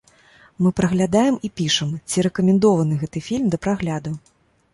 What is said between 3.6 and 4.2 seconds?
прагляду.